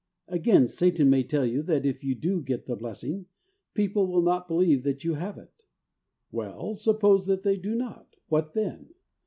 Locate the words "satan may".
0.67-1.21